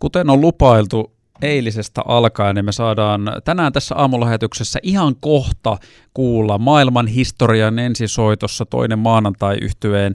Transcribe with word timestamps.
Kuten 0.00 0.30
on 0.30 0.40
lupailtu 0.40 1.12
eilisestä 1.42 2.02
alkaen, 2.06 2.54
niin 2.54 2.64
me 2.64 2.72
saadaan 2.72 3.20
tänään 3.44 3.72
tässä 3.72 3.94
aamulähetyksessä 3.94 4.78
ihan 4.82 5.14
kohta 5.20 5.76
kuulla 6.14 6.58
maailman 6.58 7.06
historian 7.06 7.78
ensisoitossa 7.78 8.66
toinen 8.66 8.98
maanantai 8.98 9.56
yhtyeen 9.62 10.14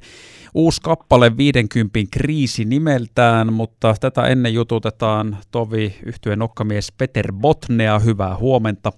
uusi 0.54 0.82
kappale 0.82 1.38
50 1.38 2.00
kriisi 2.12 2.66
nimeltään, 2.66 3.54
mutta 3.54 3.96
tätä 4.00 4.28
ennen 4.28 4.54
jututetaan 4.54 5.38
Tovi 5.52 5.96
yhtyeen 6.06 6.40
nokkamies 6.40 6.92
Peter 6.92 7.34
Botnea. 7.34 8.00
Hyvää 8.00 8.36
huomenta. 8.38 8.92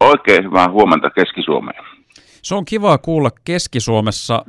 Oikein 0.00 0.44
hyvää 0.44 0.70
huomenta 0.70 1.10
Keski-Suomeen. 1.10 1.84
Se 2.42 2.54
on 2.54 2.64
kiva 2.64 2.98
kuulla 2.98 3.30
Keski-Suomessa 3.44 4.44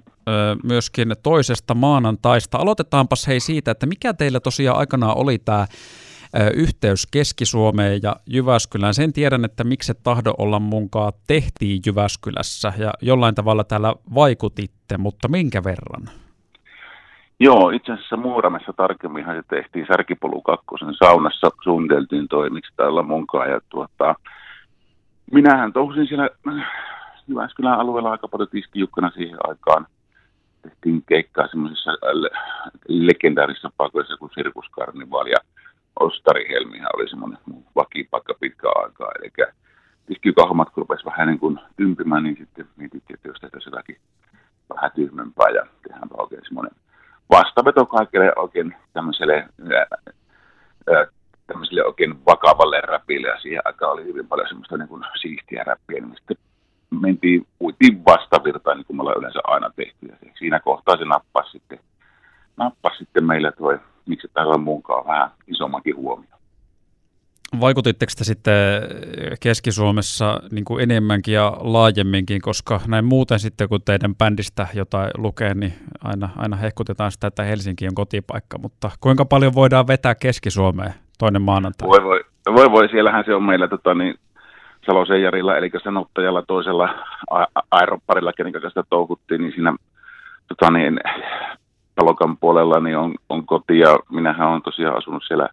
myöskin 0.64 1.16
toisesta 1.23 1.73
maanantaista. 1.73 2.57
Aloitetaanpas 2.57 3.28
hei 3.28 3.39
siitä, 3.39 3.71
että 3.71 3.86
mikä 3.86 4.14
teillä 4.14 4.39
tosiaan 4.39 4.78
aikanaan 4.78 5.18
oli 5.18 5.38
tämä 5.38 5.66
yhteys 6.55 7.07
Keski-Suomeen 7.11 8.00
ja 8.04 8.15
Jyväskylään. 8.25 8.93
Sen 8.93 9.14
tiedän, 9.14 9.46
että 9.46 9.64
miksi 9.64 9.93
tahdo 10.04 10.33
olla 10.38 10.60
munkaan 10.60 11.14
tehtiin 11.28 11.82
Jyväskylässä 11.86 12.74
ja 12.78 12.93
jollain 13.02 13.36
tavalla 13.36 13.64
täällä 13.64 13.93
vaikutitte, 14.15 14.97
mutta 14.97 15.28
minkä 15.28 15.64
verran? 15.64 16.10
Joo, 17.39 17.69
itse 17.69 17.91
asiassa 17.93 18.18
Muuramessa 18.18 18.74
tarkemminhan 18.74 19.36
se 19.36 19.43
tehtiin 19.50 19.86
Särkipolu 19.88 20.41
kakkosen 20.41 20.93
saunassa, 20.93 21.52
suunniteltiin 21.64 22.27
toi, 22.27 22.50
miksi 22.50 22.74
täällä 22.75 23.04
munkaan. 23.04 23.50
Ja 23.50 23.61
tuota, 23.69 24.16
minähän 25.32 25.74
touhusin 25.74 26.07
siellä 26.07 26.30
Jyväskylän 27.27 27.80
alueella 27.80 28.11
aika 28.11 28.27
paljon 28.27 28.50
tiskijukkana 28.50 29.11
siihen 29.11 29.38
aikaan. 29.47 29.86
Tehtiin 30.61 31.04
keikkaa 31.07 31.47
semmoisissa 31.47 31.91
legendaarisissa 32.88 33.72
paikoissa 33.77 34.17
kuin 34.17 34.31
Sirkuskarnivaal 34.33 35.27
ja 35.27 35.38
Ostarihelmihän 35.99 36.89
oli 36.94 37.09
semmoinen 37.09 37.39
vakipaikka 37.75 38.33
pitkä 38.39 38.67
aikaa. 38.75 39.11
Eli 39.19 39.31
tiskikahmat 40.05 40.69
kun 40.69 40.81
rupesi 40.81 41.05
vähän 41.05 41.27
niin 41.27 41.39
kuin 41.39 41.59
ympimään, 41.77 42.23
niin 42.23 42.38
sitten 42.38 42.67
mietittiin, 42.77 43.16
että 43.16 43.27
jos 43.27 43.39
tehtäisiin 43.39 43.71
jotakin 43.71 43.97
vähän 44.75 44.91
tyhmempää 44.95 45.49
ja 45.49 45.66
tehdäänpä 45.88 46.16
oikein 46.17 46.41
semmoinen 46.43 46.75
vastaveto 47.29 47.85
kaikille 47.85 48.33
oikein 48.35 48.75
tämmöiselle, 48.94 49.49
ää, 49.71 51.05
tämmöiselle 51.47 51.85
oikein 51.85 52.25
vakavalle 52.25 52.81
räpille 52.81 53.27
ja 53.27 53.39
siihen 53.39 53.61
aikaan 53.66 53.94
oli 53.94 54.03
hyvin 54.03 54.27
paljon 54.27 54.47
semmoista 54.47 54.77
niin 54.77 54.88
kuin 54.88 55.03
siistiä 55.21 55.63
räppiä, 55.63 56.01
niin 56.01 56.16
sitten 56.17 56.38
mentiin, 56.89 57.47
uitiin 57.61 58.05
vastavirtaan, 58.05 58.77
niin 58.77 58.85
kuin 58.85 58.97
me 58.97 59.01
ollaan 59.01 59.19
yleensä 59.19 59.39
aina 59.43 59.71
tehty. 59.75 60.05
Ja 60.05 60.15
siinä 60.37 60.59
kohtaa 60.59 60.97
se 60.97 61.05
nappasi 61.05 61.51
sitten, 61.51 61.79
nappasi 62.57 62.97
sitten 62.97 63.25
meille 63.25 63.51
toi 63.51 63.79
miksi 64.09 64.27
täällä 64.33 64.53
on 64.53 64.63
muunkaan 64.63 65.07
vähän 65.07 65.31
isommankin 65.47 65.95
huomio. 65.95 66.29
Vaikutitteko 67.61 68.11
te 68.17 68.23
sitten 68.23 68.81
Keski-Suomessa 69.39 70.39
niin 70.51 70.65
kuin 70.65 70.83
enemmänkin 70.83 71.33
ja 71.33 71.57
laajemminkin, 71.59 72.41
koska 72.41 72.79
näin 72.87 73.05
muuten 73.05 73.39
sitten 73.39 73.69
kun 73.69 73.81
teidän 73.85 74.15
bändistä 74.15 74.67
jotain 74.73 75.11
lukee, 75.17 75.53
niin 75.53 75.73
aina, 76.03 76.29
aina 76.37 76.57
hehkutetaan 76.57 77.11
sitä, 77.11 77.27
että 77.27 77.43
Helsinki 77.43 77.87
on 77.87 77.95
kotipaikka, 77.95 78.57
mutta 78.57 78.91
kuinka 78.99 79.25
paljon 79.25 79.55
voidaan 79.55 79.87
vetää 79.87 80.15
Keski-Suomeen 80.15 80.93
toinen 81.19 81.41
maanantai? 81.41 81.87
Voi 81.87 82.03
voi, 82.03 82.23
voi, 82.55 82.71
voi 82.71 82.89
siellähän 82.89 83.23
se 83.25 83.35
on 83.35 83.43
meillä 83.43 83.67
tota, 83.67 83.93
niin, 83.93 84.15
Salosen 84.85 85.22
Jarilla, 85.22 85.58
eli 85.58 85.72
sanottajalla 85.83 86.44
toisella 86.47 86.89
aeropparilla, 87.72 88.33
kenen 88.33 88.53
kanssa 88.53 88.83
touhuttiin, 88.89 89.41
niin 89.41 89.53
siinä 89.53 89.73
tota, 90.47 90.72
niin, 90.72 90.99
Talokan 91.95 92.38
puolella 92.38 92.80
niin 92.80 92.97
on, 92.97 93.16
on 93.30 93.45
koti 93.45 93.80
ja 93.80 94.00
minähän 94.11 94.47
olen 94.47 94.61
tosiaan 94.61 94.97
asunut 94.97 95.23
siellä 95.27 95.50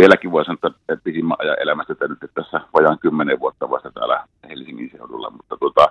vieläkin. 0.00 0.32
Voi 0.32 0.44
sanoa, 0.44 0.58
että 0.88 1.04
pisimmän 1.04 1.36
ajan 1.40 1.56
elämästä 1.60 1.92
että 1.92 2.08
nyt 2.08 2.30
tässä 2.34 2.60
vajaan 2.74 2.98
kymmenen 2.98 3.40
vuotta 3.40 3.70
vasta 3.70 3.90
täällä 3.92 4.24
Helsingin 4.48 4.90
seudulla, 4.96 5.30
mutta 5.30 5.56
tota, 5.56 5.86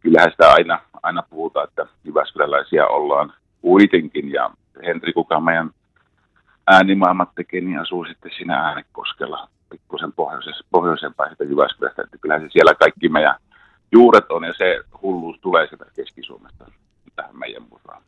kyllähän 0.00 0.30
sitä 0.30 0.52
aina, 0.52 0.78
aina 1.02 1.22
puhutaan, 1.30 1.68
että 1.68 1.86
Jyväskyläläisiä 2.04 2.86
ollaan 2.86 3.32
kuitenkin. 3.60 4.32
Ja 4.32 4.50
Henri, 4.86 5.12
kuka 5.12 5.40
meidän 5.40 5.70
äänimaailmat 6.66 7.34
tekee, 7.34 7.60
niin 7.60 7.78
asuu 7.78 8.04
sitten 8.04 8.30
siinä 8.36 8.54
äänekoskella 8.54 9.48
pikkusen 9.72 10.12
pohjoisempään 10.70 11.30
sitä 11.30 11.44
Jyväskylästä, 11.44 12.02
että 12.02 12.18
kyllähän 12.18 12.42
se 12.42 12.48
siellä 12.52 12.74
kaikki 12.74 13.08
meidän 13.08 13.34
juuret 13.92 14.30
on 14.30 14.44
ja 14.44 14.54
se 14.58 14.80
hulluus 15.02 15.36
tulee 15.40 15.66
sieltä 15.66 15.84
Keski-Suomesta 15.96 16.64
tähän 17.16 17.38
meidän 17.38 17.62
musaan. 17.70 18.02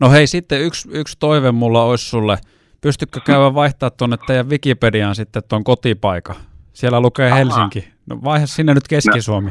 No 0.00 0.10
hei, 0.10 0.26
sitten 0.26 0.60
yksi, 0.60 0.88
yksi 0.92 1.16
toive 1.18 1.52
mulla 1.52 1.82
olisi 1.82 2.08
sulle. 2.08 2.38
Pystykö 2.80 3.20
käydä 3.24 3.54
vaihtaa 3.54 3.90
tuonne 3.90 4.16
teidän 4.26 4.50
Wikipediaan 4.50 5.14
sitten 5.14 5.42
tuon 5.48 5.64
kotipaikan? 5.64 6.36
Siellä 6.72 7.00
lukee 7.00 7.26
Aha. 7.26 7.36
Helsinki. 7.36 7.88
No 8.10 8.18
vaihe 8.24 8.46
sinne 8.46 8.74
nyt 8.74 8.88
Keski-Suomi. 8.88 9.50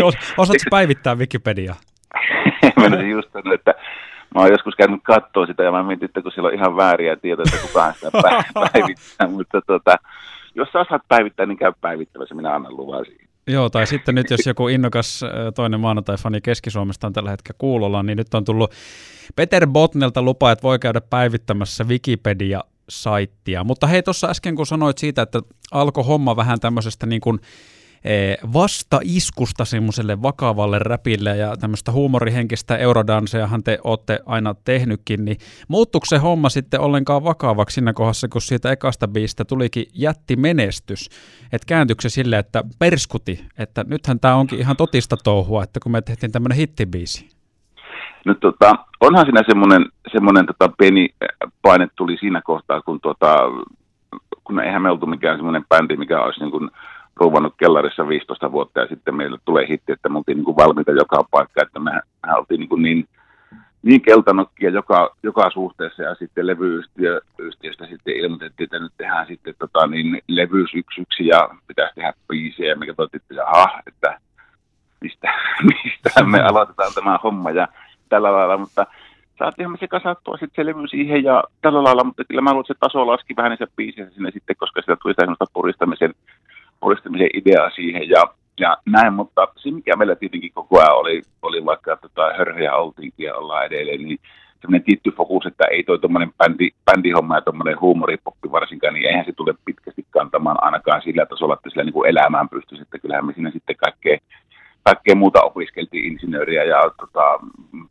No. 0.00 0.06
Osaatko 0.38 0.64
päivittää 0.70 1.14
Wikipediaa? 1.14 1.76
mä 2.90 3.02
just 3.02 3.32
sanoa, 3.32 3.54
että 3.54 3.74
mä 4.34 4.40
oon 4.40 4.50
joskus 4.50 4.74
käynyt 4.74 5.00
katsoa 5.02 5.46
sitä 5.46 5.62
ja 5.62 5.72
mä 5.72 5.82
mietin, 5.82 6.04
että 6.04 6.22
kun 6.22 6.32
siellä 6.32 6.48
on 6.48 6.54
ihan 6.54 6.76
vääriä 6.76 7.16
tietoja, 7.16 7.46
että 7.54 7.66
kukaan 7.66 7.94
sitä 7.94 8.10
päivittää, 8.54 9.28
mutta 9.28 9.60
tota, 9.66 9.96
jos 10.58 10.68
sä 10.72 10.80
osaat 10.80 11.02
päivittää, 11.08 11.46
niin 11.46 11.58
käy 11.58 11.72
päivittämässä, 11.80 12.34
minä 12.34 12.54
annan 12.54 12.76
luvan 12.76 13.04
siihen. 13.04 13.28
Joo, 13.46 13.70
tai 13.70 13.86
sitten 13.86 14.14
nyt 14.14 14.30
jos 14.30 14.46
joku 14.46 14.68
innokas 14.68 15.20
toinen 15.54 15.80
maanantai-fani 15.80 16.40
Keski-Suomesta 16.40 17.06
on 17.06 17.12
tällä 17.12 17.30
hetkellä 17.30 17.56
kuulolla, 17.58 18.02
niin 18.02 18.16
nyt 18.16 18.34
on 18.34 18.44
tullut 18.44 18.72
Peter 19.36 19.66
Botnelta 19.66 20.22
lupa, 20.22 20.50
että 20.50 20.62
voi 20.62 20.78
käydä 20.78 21.00
päivittämässä 21.00 21.84
Wikipedia-saittia. 21.84 23.64
Mutta 23.64 23.86
hei, 23.86 24.02
tuossa 24.02 24.28
äsken 24.28 24.54
kun 24.54 24.66
sanoit 24.66 24.98
siitä, 24.98 25.22
että 25.22 25.40
alkoi 25.72 26.04
homma 26.04 26.36
vähän 26.36 26.60
tämmöisestä 26.60 27.06
niin 27.06 27.20
kuin 27.20 27.38
Eh, 28.04 28.38
vasta-iskusta 28.52 29.64
semmoiselle 29.64 30.22
vakavalle 30.22 30.78
räpille 30.78 31.36
ja 31.36 31.56
tämmöistä 31.56 31.92
huumorihenkistä 31.92 32.76
eurodanseahan 32.76 33.62
te 33.62 33.78
olette 33.84 34.20
aina 34.26 34.54
tehnytkin, 34.64 35.24
niin 35.24 35.36
muuttuiko 35.68 36.04
se 36.04 36.18
homma 36.18 36.48
sitten 36.48 36.80
ollenkaan 36.80 37.24
vakavaksi 37.24 37.74
siinä 37.74 37.92
kohdassa, 37.92 38.28
kun 38.28 38.40
siitä 38.40 38.72
ekasta 38.72 39.08
biistä 39.08 39.44
tulikin 39.44 39.86
jätti 39.94 40.36
menestys? 40.36 41.08
Että 41.52 41.66
kääntyykö 41.66 42.02
se 42.02 42.08
silleen, 42.08 42.40
että 42.40 42.64
perskuti, 42.78 43.44
että 43.58 43.84
nythän 43.88 44.20
tämä 44.20 44.34
onkin 44.34 44.58
ihan 44.58 44.76
totista 44.76 45.16
touhua, 45.24 45.62
että 45.62 45.80
kun 45.82 45.92
me 45.92 46.02
tehtiin 46.02 46.32
tämmöinen 46.32 46.58
hittibiisi? 46.58 47.28
No 48.24 48.34
tota, 48.34 48.72
onhan 49.00 49.26
siinä 49.26 49.42
semmoinen, 49.48 49.86
semmoinen 50.12 50.46
tota 50.46 50.68
pieni 50.78 51.08
paine 51.62 51.88
tuli 51.96 52.16
siinä 52.20 52.42
kohtaa, 52.44 52.80
kun, 52.80 53.00
tota, 53.00 53.36
kun 54.44 54.60
eihän 54.60 54.82
me 54.82 54.90
oltu 54.90 55.06
mikään 55.06 55.38
semmoinen 55.38 55.64
bändi, 55.68 55.96
mikä 55.96 56.20
olisi 56.20 56.40
niin 56.40 56.50
kuin 56.50 56.70
ruuvannut 57.20 57.54
kellarissa 57.56 58.08
15 58.08 58.52
vuotta 58.52 58.80
ja 58.80 58.86
sitten 58.86 59.14
meille 59.14 59.38
tulee 59.44 59.68
hitti, 59.68 59.92
että 59.92 60.08
me 60.08 60.18
oltiin 60.18 60.36
niin 60.36 60.44
kuin 60.44 60.56
valmiita 60.56 60.92
joka 60.92 61.24
paikka, 61.30 61.62
että 61.62 61.80
me, 61.80 61.90
me 62.26 62.34
oltiin 62.34 62.58
niin, 62.58 62.68
kuin 62.68 62.82
niin, 62.82 63.08
niin 63.82 64.00
keltanokkia 64.00 64.70
joka, 64.70 65.14
joka 65.22 65.50
suhteessa 65.50 66.02
ja 66.02 66.14
sitten 66.14 66.46
levyyhtiöstä 66.46 67.86
sitten 67.88 68.16
ilmoitettiin, 68.16 68.64
että 68.64 68.78
nyt 68.78 68.92
tehdään 68.96 69.26
sitten 69.26 69.54
tota, 69.58 69.86
niin, 69.86 70.22
levyys 70.28 70.70
yksi 70.74 71.00
yksi 71.00 71.26
ja 71.26 71.48
pitäisi 71.66 71.94
tehdä 71.94 72.12
biisejä 72.28 72.68
ja 72.70 72.76
me 72.76 72.86
katsottiin, 72.86 73.20
että 73.20 73.34
jaha, 73.34 73.80
että 73.86 74.18
mistä, 75.00 75.34
mistä 75.84 76.24
me 76.24 76.40
aloitetaan 76.40 76.92
tämä 76.94 77.18
homma 77.22 77.50
ja 77.50 77.68
tällä 78.08 78.32
lailla, 78.32 78.58
mutta 78.58 78.86
saatiinhan 79.38 79.72
me 79.72 79.78
se 79.78 79.88
kasattua 79.88 80.36
sitten 80.36 80.64
se 80.64 80.66
levy 80.66 80.88
siihen 80.88 81.24
ja 81.24 81.44
tällä 81.60 81.84
lailla, 81.84 82.04
mutta 82.04 82.24
kyllä 82.24 82.42
mä 82.42 82.50
luulen, 82.50 82.64
että 82.64 82.74
se 82.74 82.78
taso 82.80 83.06
laski 83.06 83.36
vähän 83.36 83.56
se 83.58 83.66
biisissä 83.76 84.14
sinne 84.14 84.30
sitten, 84.30 84.56
koska 84.56 84.80
sitä 84.80 84.96
tuli 85.02 85.12
sitä 85.12 85.22
semmoista 85.22 85.44
puristamisen 85.52 86.14
uudistamisen 86.82 87.30
idea 87.34 87.70
siihen. 87.70 88.08
Ja, 88.08 88.22
ja 88.60 88.76
näin, 88.86 89.12
mutta 89.12 89.48
se 89.56 89.70
mikä 89.70 89.96
meillä 89.96 90.16
tietenkin 90.16 90.52
koko 90.54 90.80
ajan 90.80 90.96
oli, 90.96 91.22
oli 91.42 91.64
vaikka 91.64 91.96
tota, 91.96 92.32
hörhöjä 92.38 92.74
oltiinkin 92.74 93.26
ja 93.26 93.36
ollaan 93.36 93.66
edelleen, 93.66 94.00
niin 94.00 94.18
semmoinen 94.60 94.84
tietty 94.84 95.10
fokus, 95.10 95.46
että 95.46 95.64
ei 95.70 95.84
toi 95.84 95.98
tuommoinen 95.98 96.32
bändi, 96.38 96.70
bändihomma 96.84 97.36
ja 97.36 97.40
tuommoinen 97.40 97.80
huumoripoppi 97.80 98.50
varsinkaan, 98.52 98.94
niin 98.94 99.06
eihän 99.06 99.24
se 99.24 99.32
tule 99.32 99.54
pitkästi 99.64 100.06
kantamaan 100.10 100.56
ainakaan 100.60 101.02
sillä 101.02 101.26
tasolla, 101.26 101.54
että 101.54 101.70
sillä 101.70 101.84
niin 101.84 101.92
kuin 101.92 102.10
elämään 102.10 102.48
pystyisi, 102.48 102.82
että 102.82 102.98
kyllähän 102.98 103.26
me 103.26 103.32
siinä 103.32 103.50
sitten 103.50 103.76
kaikkea, 103.76 104.18
kaikkea 104.82 105.14
muuta 105.14 105.42
opiskeltiin, 105.42 106.04
insinööriä 106.04 106.64
ja 106.64 106.80
tota, 107.00 107.40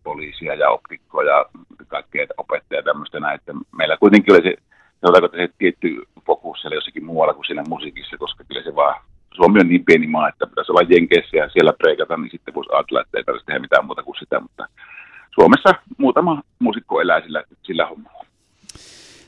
poliisia 0.03 0.55
ja 0.55 0.69
optikkoa 0.69 1.23
ja 1.23 1.45
kaikkea 1.87 2.25
opettajia 2.37 2.83
tämmöistä 2.83 3.19
näin, 3.19 3.35
että 3.35 3.53
meillä 3.77 3.97
kuitenkin 3.97 4.33
oli 4.33 4.43
se 4.43 4.55
sanotaanko, 5.01 5.37
se 5.37 5.49
tietty 5.57 6.03
fokus 6.27 6.61
siellä 6.61 6.75
jossakin 6.75 7.05
muualla 7.05 7.33
kuin 7.33 7.45
siinä 7.45 7.63
musiikissa, 7.69 8.17
koska 8.17 8.43
kyllä 8.43 8.63
se 8.63 8.75
vaan, 8.75 9.01
Suomi 9.35 9.59
on 9.59 9.69
niin 9.69 9.85
pieni 9.85 10.07
maa, 10.07 10.29
että 10.29 10.47
pitäisi 10.47 10.71
olla 10.71 10.89
Jenkeissä 10.89 11.37
ja 11.37 11.49
siellä 11.49 11.73
preikata, 11.73 12.17
niin 12.17 12.31
sitten 12.31 12.53
voisi 12.53 12.69
ajatella, 12.73 13.01
että 13.01 13.17
ei 13.17 13.23
tarvitse 13.23 13.45
tehdä 13.45 13.59
mitään 13.59 13.85
muuta 13.85 14.03
kuin 14.03 14.15
sitä, 14.19 14.39
mutta 14.39 14.67
Suomessa 15.35 15.69
muutama 15.97 16.41
muusikko 16.59 17.01
elää 17.01 17.21
sillä, 17.21 17.43
sillä 17.63 17.85
hommalla. 17.85 18.25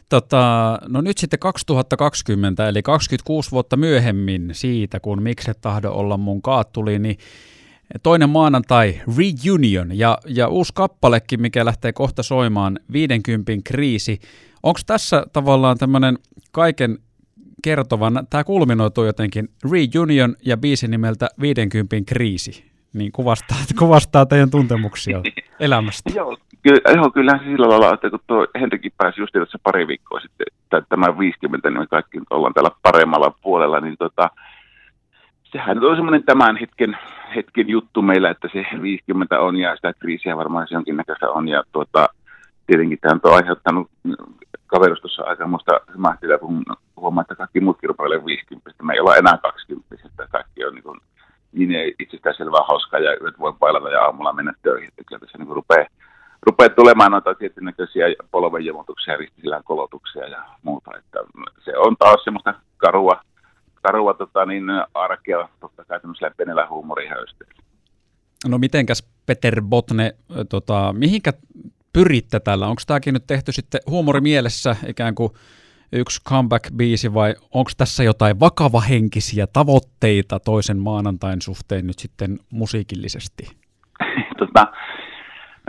Tota, 0.09 0.77
no 0.87 1.01
nyt 1.01 1.17
sitten 1.17 1.39
2020, 1.39 2.67
eli 2.67 2.81
26 2.81 3.51
vuotta 3.51 3.77
myöhemmin 3.77 4.49
siitä, 4.51 4.99
kun 4.99 5.23
Mikset 5.23 5.61
tahdo 5.61 5.91
olla 5.91 6.17
mun 6.17 6.41
kaat 6.41 6.71
tuli, 6.73 6.99
niin 6.99 7.17
toinen 8.03 8.29
maanantai 8.29 9.01
Reunion 9.17 9.97
ja, 9.97 10.17
ja 10.27 10.47
uusi 10.47 10.73
kappalekin, 10.75 11.41
mikä 11.41 11.65
lähtee 11.65 11.93
kohta 11.93 12.23
soimaan, 12.23 12.79
50 12.91 13.51
kriisi. 13.63 14.19
Onko 14.63 14.79
tässä 14.87 15.25
tavallaan 15.33 15.77
tämmöinen 15.77 16.17
kaiken 16.51 16.97
kertovan, 17.63 18.27
tämä 18.29 18.43
kulminoituu 18.43 19.05
jotenkin 19.05 19.49
Reunion 19.71 20.35
ja 20.45 20.57
biisi 20.57 20.87
nimeltä 20.87 21.27
50 21.41 21.95
kriisi, 22.07 22.71
niin 22.93 23.11
kuvastaa, 23.11 23.57
kuvastaa 23.79 24.25
teidän 24.25 24.49
tuntemuksia 24.49 25.21
elämästä. 25.59 26.09
Joo, 26.15 26.37
kyllä, 26.63 26.95
joo, 26.95 27.11
kyllähän 27.11 27.39
se 27.39 27.45
sillä 27.45 27.69
lailla, 27.69 27.93
että 27.93 28.09
kun 28.09 28.19
tuo 28.27 28.47
Henrikin 28.59 28.91
pääsi 28.97 29.21
just 29.21 29.33
tässä 29.33 29.59
pari 29.63 29.87
viikkoa 29.87 30.19
sitten 30.19 30.47
täyttämään 30.69 31.19
50, 31.19 31.69
niin 31.69 31.79
me 31.79 31.87
kaikki 31.87 32.19
nyt 32.19 32.27
ollaan 32.29 32.53
täällä 32.53 32.71
paremmalla 32.81 33.33
puolella, 33.41 33.79
niin 33.79 33.95
tota, 33.99 34.29
sehän 35.51 35.85
on 35.85 35.95
semmoinen 35.95 36.23
tämän 36.23 36.57
hetken, 36.57 36.97
hetken 37.35 37.69
juttu 37.69 38.01
meillä, 38.01 38.29
että 38.29 38.49
se 38.53 38.65
50 38.81 39.39
on 39.39 39.57
ja 39.57 39.75
sitä 39.75 39.93
kriisiä 39.99 40.37
varmaan 40.37 40.67
se 40.67 40.75
jonkinnäköistä 40.75 41.29
on 41.29 41.47
ja 41.47 41.63
tuota, 41.71 42.09
tietenkin 42.67 42.99
tämä 43.01 43.19
on 43.23 43.33
aiheuttanut 43.33 43.91
kaverustossa 44.69 45.23
aika 45.23 45.47
muista 45.47 45.71
mähtillä, 45.97 46.37
kun 46.37 46.63
huomaa, 46.97 47.21
että 47.21 47.35
kaikki 47.35 47.59
muutkin 47.59 47.87
rupeaa 47.87 48.25
50. 48.25 48.83
Me 48.83 48.93
ei 48.93 48.99
olla 48.99 49.15
enää 49.15 49.37
20, 49.37 49.95
että 50.05 50.27
kaikki 50.27 50.65
on 50.65 50.73
niin, 50.73 50.83
kuin, 50.83 50.99
niin 51.51 51.95
itsestäänselvää 51.99 52.61
hauskaa 52.67 52.99
ja 52.99 53.17
yöt 53.21 53.39
voi 53.39 53.53
pailata 53.59 53.89
ja 53.89 54.01
aamulla 54.01 54.33
mennä 54.33 54.53
töihin. 54.61 54.87
Että 54.87 55.03
kyllä 55.07 55.19
tässä 55.19 55.37
niin 55.37 55.55
rupeaa, 55.55 55.85
rupeaa 56.41 56.69
tulemaan 56.69 57.11
noita 57.11 57.35
tietynäköisiä 57.35 58.05
polvenjemotuksia, 58.31 59.17
ristisillään 59.17 59.63
kolotuksia 59.63 60.27
ja 60.27 60.43
muuta. 60.63 60.91
Että 60.97 61.19
se 61.65 61.77
on 61.77 61.95
taas 61.99 62.23
semmoista 62.23 62.53
karua, 62.77 63.21
karua 63.81 64.13
tota, 64.13 64.45
niin, 64.45 64.65
arkea, 64.93 65.49
totta 65.59 65.85
kai 65.85 65.99
tämmöisellä 65.99 66.33
pienellä 66.37 66.67
huumorihöysteellä. 66.69 67.53
No 68.47 68.57
mitenkäs 68.57 69.09
Peter 69.25 69.61
Botne, 69.61 70.15
tota, 70.49 70.93
mihinkä 70.97 71.33
pyritte 71.93 72.39
tällä? 72.39 72.67
Onko 72.67 72.81
tämäkin 72.87 73.13
nyt 73.13 73.27
tehty 73.27 73.51
sitten 73.51 73.81
huumorimielessä 73.89 74.75
ikään 74.87 75.15
kuin 75.15 75.31
yksi 75.91 76.21
comeback-biisi 76.29 77.13
vai 77.13 77.35
onko 77.53 77.71
tässä 77.77 78.03
jotain 78.03 78.39
vakavahenkisiä 78.39 79.47
tavoitteita 79.53 80.39
toisen 80.39 80.77
maanantain 80.77 81.41
suhteen 81.41 81.87
nyt 81.87 81.99
sitten 81.99 82.39
musiikillisesti? 82.51 83.43
tota, 84.39 84.67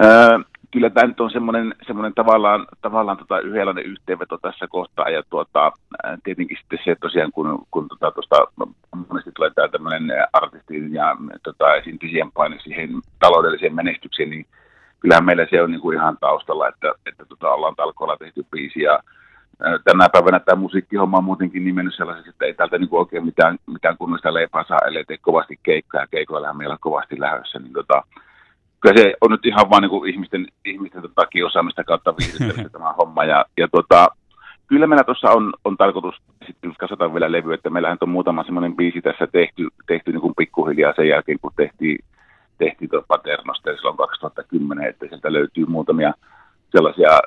öö, 0.04 0.38
kyllä 0.70 0.90
tämä 0.90 1.06
nyt 1.06 1.20
on 1.20 1.30
semmoinen, 1.30 1.74
semmoinen 1.86 2.14
tavallaan, 2.14 2.66
tavallaan 2.82 3.18
tota 3.18 3.40
yhdenlainen 3.40 3.84
yhteenveto 3.84 4.38
tässä 4.38 4.66
kohtaa 4.68 5.08
ja 5.08 5.22
tuota, 5.30 5.72
tietenkin 6.24 6.56
sitten 6.60 6.78
se 6.84 6.96
tosiaan 7.00 7.32
kun, 7.32 7.66
kun 7.70 7.88
tota, 7.88 8.10
tuosta 8.10 8.36
monesti 9.08 9.32
tulee 9.36 9.50
tämä 9.54 9.68
tämmöinen 9.68 10.10
artistin 10.32 10.94
ja 10.94 11.16
tota, 11.42 11.74
esiintyjien 11.74 12.32
paine 12.32 12.58
siihen 12.60 12.90
taloudelliseen 13.18 13.74
menestykseen, 13.74 14.30
niin 14.30 14.46
kyllähän 15.00 15.24
meillä 15.24 15.46
se 15.50 15.62
on 15.62 15.70
niin 15.70 15.80
kuin 15.80 15.96
ihan 15.96 16.16
taustalla, 16.20 16.68
että, 16.68 16.92
että 17.06 17.24
tota, 17.24 17.50
ollaan 17.50 17.76
talkoilla 17.76 18.16
tehty 18.16 18.46
biisi 18.50 18.82
ja 18.82 19.00
tänä 19.84 20.08
päivänä 20.12 20.40
tämä 20.40 20.60
musiikkihomma 20.60 21.18
on 21.18 21.24
muutenkin 21.24 21.64
niin 21.64 21.74
mennyt 21.74 21.94
sellaiseksi, 21.94 22.30
että 22.30 22.44
ei 22.44 22.54
täältä 22.54 22.78
niin 22.78 22.88
kuin 22.88 23.00
oikein 23.00 23.24
mitään, 23.24 23.58
mitään 23.66 23.96
kunnollista 23.98 24.34
leipää 24.34 24.64
saa, 24.68 24.78
ellei 24.86 25.04
tee 25.04 25.18
kovasti 25.20 25.58
keikkaa 25.62 26.00
ja 26.00 26.06
keikoilla 26.06 26.54
meillä 26.54 26.72
on 26.72 26.78
kovasti 26.80 27.20
lähdössä, 27.20 27.58
niin 27.58 27.72
tota, 27.72 28.02
kyllä 28.80 28.96
se 28.96 29.14
on 29.20 29.30
nyt 29.30 29.46
ihan 29.46 29.70
vain 29.70 29.82
niin 29.82 30.08
ihmisten, 30.08 30.46
ihmisten 30.64 31.02
tota, 31.02 31.26
kiusaamista 31.26 31.84
kautta 31.84 32.14
viihdyttämistä 32.18 32.68
tämä 32.78 32.92
homma 32.92 33.24
ja, 33.24 33.44
ja 33.56 33.68
tota, 33.68 34.08
kyllä 34.66 34.86
meillä 34.86 35.04
tuossa 35.04 35.30
on, 35.30 35.52
on 35.64 35.76
tarkoitus 35.76 36.14
sitten 36.46 36.74
kasata 36.78 37.14
vielä 37.14 37.32
levy, 37.32 37.54
että 37.54 37.70
meillähän 37.70 37.98
on 38.00 38.08
muutama 38.08 38.44
semmoinen 38.44 38.76
biisi 38.76 39.02
tässä 39.02 39.26
tehty, 39.26 39.68
tehty 39.86 40.12
niin 40.12 40.20
kuin 40.20 40.34
pikkuhiljaa 40.36 40.92
sen 40.96 41.08
jälkeen, 41.08 41.38
kun 41.42 41.52
tehtiin 41.56 41.98
tehtiin 42.64 42.90
tuo 42.90 43.02
Paternosta 43.08 43.76
silloin 43.76 43.96
2010, 43.96 44.88
että 44.88 45.06
sieltä 45.08 45.32
löytyy 45.32 45.66
muutamia 45.66 46.12
sellaisia, 46.70 47.20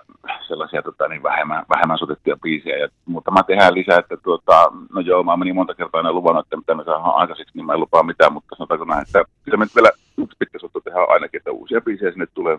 sellaisia 0.48 0.82
tota, 0.82 1.08
niin 1.08 1.24
vähemmän, 1.24 1.66
vähemmän 1.70 1.98
sotettuja 1.98 2.38
biisejä. 2.38 2.78
Ja 2.78 2.88
muutama 3.06 3.44
tehdään 3.44 3.74
lisää, 3.74 4.00
että 4.00 4.18
tuota, 4.18 4.72
no 4.94 5.02
joo, 5.02 5.24
mä 5.24 5.38
menin 5.38 5.56
monta 5.56 5.76
kertaa 5.76 6.00
aina 6.00 6.14
luvannut, 6.14 6.46
että 6.46 6.58
mitä 6.58 6.76
me 6.76 6.84
saadaan 6.84 7.16
aikaiseksi, 7.16 7.58
niin 7.58 7.66
mä 7.66 7.74
en 7.74 7.80
lupaa 7.80 8.04
mitään, 8.04 8.34
mutta 8.34 8.56
sanotaanko 8.56 8.86
näin, 8.86 9.02
että 9.02 9.24
kyllä 9.44 9.58
me 9.58 9.66
vielä 9.76 9.92
yksi 10.18 10.38
pitkä 10.40 10.60
soitto 10.60 10.82
tehdään 10.82 11.10
ainakin, 11.10 11.38
että 11.38 11.52
uusia 11.52 11.82
biisejä 11.82 12.12
sinne 12.12 12.28
tulee. 12.34 12.58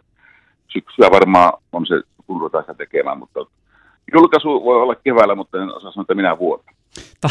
Syksyä 0.69 1.09
varmaan 1.11 1.53
on 1.73 1.87
se, 1.87 2.03
kun 2.27 2.41
ruvetaan 2.41 2.65
sitä 2.65 2.75
tekemään, 2.75 3.19
mutta 3.19 3.41
julkaisu 4.15 4.65
voi 4.65 4.83
olla 4.83 4.95
keväällä, 4.95 5.35
mutta 5.35 5.63
en 5.63 5.77
osaa 5.77 5.93
sanoa, 5.93 6.03
että 6.03 6.15
minä 6.15 6.39
vuonna. 6.39 6.74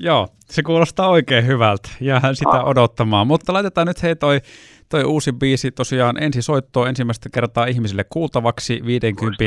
Joo, 0.00 0.28
se 0.50 0.62
kuulostaa 0.62 1.08
oikein 1.08 1.46
hyvältä. 1.46 1.88
Jäähän 2.00 2.36
sitä 2.36 2.50
ah. 2.50 2.68
odottamaan. 2.68 3.26
Mutta 3.26 3.52
laitetaan 3.52 3.86
nyt 3.86 4.02
hei 4.02 4.16
toi, 4.16 4.40
toi 4.88 5.04
uusi 5.04 5.32
biisi 5.32 5.70
tosiaan 5.70 6.22
ensi 6.22 6.42
soittoa 6.42 6.88
ensimmäistä 6.88 7.28
kertaa 7.28 7.66
ihmisille 7.66 8.04
kuultavaksi, 8.04 8.80
50 8.86 9.44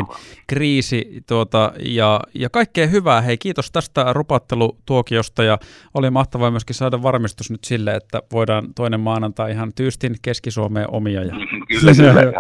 kriisi 0.48 1.24
tuota, 1.28 1.74
ja, 1.80 2.20
ja 2.34 2.50
kaikkea 2.50 2.88
hyvää. 2.88 3.22
Hei, 3.22 3.38
kiitos 3.38 3.72
tästä 3.72 4.14
rupattelutuokiosta 4.14 5.44
ja 5.44 5.58
oli 5.94 6.10
mahtavaa 6.10 6.52
myöskin 6.52 6.76
saada 6.76 7.04
varmistus 7.04 7.52
nyt 7.52 7.64
sille, 7.64 7.96
että 7.96 8.22
voidaan 8.32 8.74
toinen 8.76 9.00
maanantai 9.00 9.52
ihan 9.52 9.74
tyystin 9.74 10.16
Keski-Suomeen 10.22 10.88
omia 10.92 11.24
ja 11.24 11.34
kyllä, 11.68 11.94
kyllä, 11.94 12.34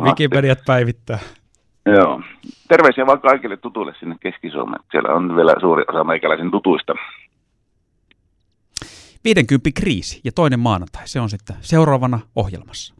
Wikipediat 0.06 0.58
päivittää. 0.66 1.18
Joo. 1.86 2.22
Terveisiä 2.68 3.06
vaan 3.06 3.20
kaikille 3.20 3.56
tutuille 3.56 3.92
sinne 3.98 4.16
Keski-Suomeen. 4.20 4.84
Siellä 4.90 5.14
on 5.14 5.36
vielä 5.36 5.54
suuri 5.60 5.84
osa 5.88 6.04
meikäläisen 6.04 6.50
tutuista. 6.50 6.94
50 9.24 9.70
kriisi 9.74 10.20
ja 10.24 10.32
toinen 10.32 10.60
maanantai, 10.60 11.08
se 11.08 11.20
on 11.20 11.30
sitten 11.30 11.56
seuraavana 11.60 12.20
ohjelmassa. 12.36 12.94